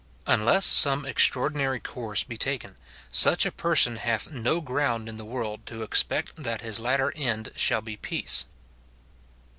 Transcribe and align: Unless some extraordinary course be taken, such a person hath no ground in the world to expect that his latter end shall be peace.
Unless 0.25 0.65
some 0.65 1.05
extraordinary 1.05 1.79
course 1.79 2.23
be 2.23 2.35
taken, 2.35 2.75
such 3.11 3.45
a 3.45 3.51
person 3.51 3.97
hath 3.97 4.31
no 4.31 4.59
ground 4.59 5.07
in 5.07 5.17
the 5.17 5.23
world 5.25 5.63
to 5.67 5.83
expect 5.83 6.37
that 6.37 6.61
his 6.61 6.79
latter 6.79 7.13
end 7.15 7.51
shall 7.55 7.81
be 7.81 7.97
peace. 7.97 8.47